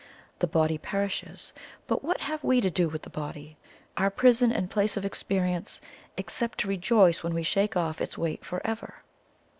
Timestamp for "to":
2.61-2.71, 6.61-6.67